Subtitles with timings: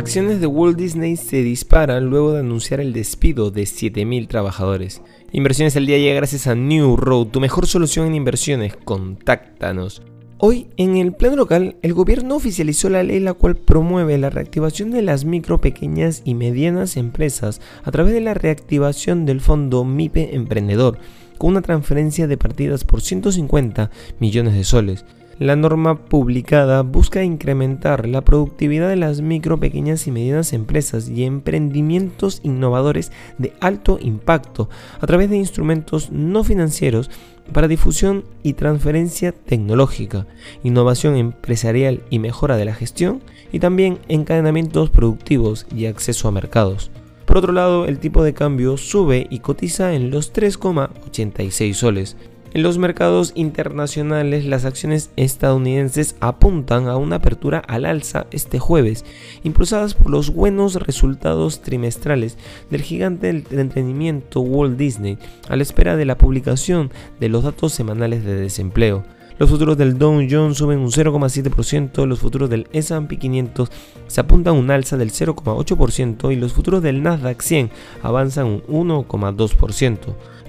[0.00, 5.02] Acciones de Walt Disney se disparan luego de anunciar el despido de 7.000 trabajadores.
[5.30, 8.74] Inversiones al día llega gracias a New Road, tu mejor solución en inversiones.
[8.82, 10.00] Contáctanos.
[10.38, 14.90] Hoy, en el plano local, el gobierno oficializó la ley la cual promueve la reactivación
[14.90, 20.34] de las micro, pequeñas y medianas empresas a través de la reactivación del fondo MIPE
[20.34, 20.96] Emprendedor,
[21.36, 25.04] con una transferencia de partidas por 150 millones de soles.
[25.40, 31.24] La norma publicada busca incrementar la productividad de las micro, pequeñas y medianas empresas y
[31.24, 34.68] emprendimientos innovadores de alto impacto
[35.00, 37.10] a través de instrumentos no financieros
[37.54, 40.26] para difusión y transferencia tecnológica,
[40.62, 46.90] innovación empresarial y mejora de la gestión, y también encadenamientos productivos y acceso a mercados.
[47.24, 52.16] Por otro lado, el tipo de cambio sube y cotiza en los 3,86 soles,
[52.52, 59.04] en los mercados internacionales, las acciones estadounidenses apuntan a una apertura al alza este jueves,
[59.44, 62.38] impulsadas por los buenos resultados trimestrales
[62.70, 65.16] del gigante del entretenimiento Walt Disney,
[65.48, 69.04] a la espera de la publicación de los datos semanales de desempleo.
[69.40, 73.72] Los futuros del Dow Jones suben un 0,7%, los futuros del S&P 500
[74.06, 77.70] se apuntan a un alza del 0,8% y los futuros del Nasdaq 100
[78.02, 79.98] avanzan un 1,2%.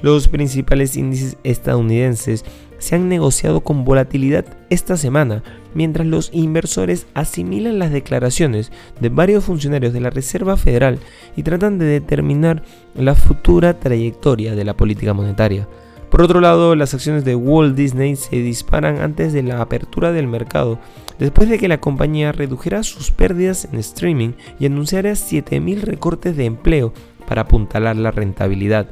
[0.02, 2.44] Los principales índices estadounidenses
[2.80, 5.42] se han negociado con volatilidad esta semana,
[5.74, 11.00] mientras los inversores asimilan las declaraciones de varios funcionarios de la Reserva Federal
[11.38, 15.66] y tratan de determinar la futura trayectoria de la política monetaria.
[16.12, 20.28] Por otro lado, las acciones de Walt Disney se disparan antes de la apertura del
[20.28, 20.78] mercado,
[21.18, 26.44] después de que la compañía redujera sus pérdidas en streaming y anunciara 7.000 recortes de
[26.44, 26.94] empleo
[27.30, 28.88] para apuntalar la rentabilidad.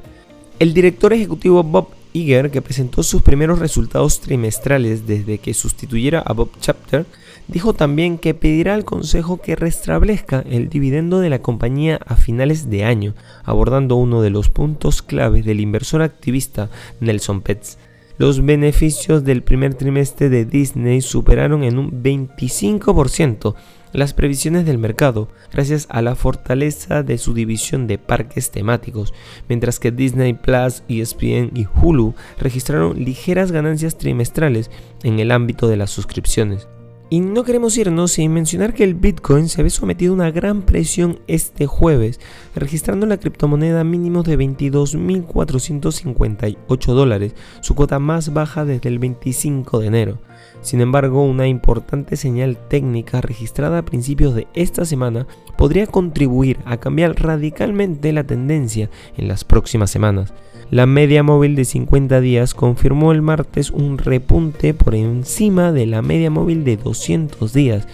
[0.60, 1.90] El director ejecutivo Bob
[2.20, 7.06] Iger, que presentó sus primeros resultados trimestrales desde que sustituyera a Bob Chapter,
[7.48, 12.70] dijo también que pedirá al Consejo que restablezca el dividendo de la compañía a finales
[12.70, 17.78] de año, abordando uno de los puntos claves del inversor activista Nelson Petz.
[18.20, 23.56] Los beneficios del primer trimestre de Disney superaron en un 25%
[23.94, 29.14] las previsiones del mercado gracias a la fortaleza de su división de parques temáticos,
[29.48, 34.70] mientras que Disney Plus, ESPN y Hulu registraron ligeras ganancias trimestrales
[35.04, 36.68] en el ámbito de las suscripciones.
[37.12, 40.62] Y no queremos irnos sin mencionar que el Bitcoin se ve sometido a una gran
[40.62, 42.20] presión este jueves,
[42.54, 49.88] registrando la criptomoneda mínimo de 22.458 dólares, su cuota más baja desde el 25 de
[49.88, 50.20] enero.
[50.62, 55.26] Sin embargo, una importante señal técnica registrada a principios de esta semana
[55.58, 60.34] podría contribuir a cambiar radicalmente la tendencia en las próximas semanas.
[60.72, 66.04] La media móvil de 50 días confirmó el martes un repunte por encima de la
[66.04, 67.88] media móvil de 200 días.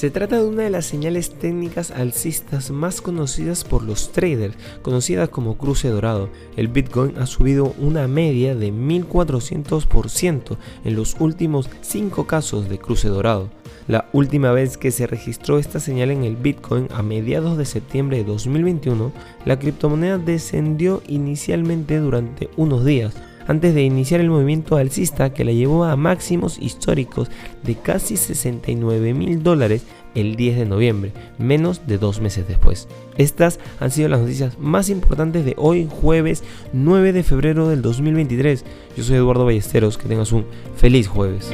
[0.00, 5.26] Se trata de una de las señales técnicas alcistas más conocidas por los traders, conocida
[5.26, 6.30] como cruce dorado.
[6.56, 10.56] El Bitcoin ha subido una media de 1400%
[10.86, 13.50] en los últimos 5 casos de cruce dorado.
[13.88, 18.16] La última vez que se registró esta señal en el Bitcoin a mediados de septiembre
[18.16, 19.12] de 2021,
[19.44, 23.14] la criptomoneda descendió inicialmente durante unos días,
[23.46, 27.28] antes de iniciar el movimiento alcista que la llevó a máximos históricos
[27.62, 29.84] de casi 69 mil dólares
[30.14, 32.88] el 10 de noviembre, menos de dos meses después.
[33.16, 36.42] Estas han sido las noticias más importantes de hoy, jueves
[36.72, 38.64] 9 de febrero del 2023.
[38.96, 40.46] Yo soy Eduardo Ballesteros, que tengas un
[40.76, 41.52] feliz jueves.